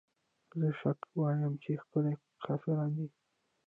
[0.59, 2.13] زه شکه وايمه چې ښکلې
[2.45, 3.07] کافران دي